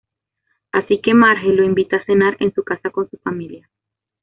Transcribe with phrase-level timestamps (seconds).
[0.71, 3.69] Así que Marge lo invita a cenar en su casa con su familia.